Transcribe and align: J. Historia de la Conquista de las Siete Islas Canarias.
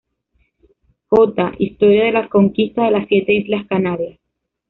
J. 1.11 1.53
Historia 1.59 2.05
de 2.05 2.11
la 2.11 2.27
Conquista 2.27 2.85
de 2.85 2.89
las 2.89 3.07
Siete 3.07 3.35
Islas 3.35 3.67
Canarias. 3.67 4.17